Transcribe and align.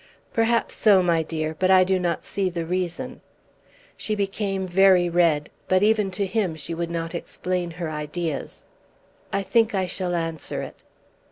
"Perhaps 0.33 0.73
so, 0.73 1.03
my 1.03 1.21
dear; 1.21 1.55
but 1.59 1.69
I 1.69 1.83
do 1.83 1.99
not 1.99 2.25
see 2.25 2.49
the 2.49 2.65
reason." 2.65 3.21
She 3.95 4.15
became 4.15 4.67
very 4.67 5.09
red, 5.11 5.51
but 5.67 5.83
even 5.83 6.09
to 6.09 6.25
him 6.25 6.55
she 6.55 6.73
would 6.73 6.89
not 6.89 7.13
explain 7.13 7.69
her 7.69 7.87
ideas. 7.87 8.63
"I 9.31 9.43
think 9.43 9.75
I 9.75 9.85
shall 9.85 10.15
answer 10.15 10.63
it." 10.63 10.77